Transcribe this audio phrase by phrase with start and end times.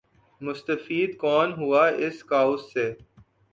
[0.41, 2.85] مستفید کون ہوا اس کاؤس سے۔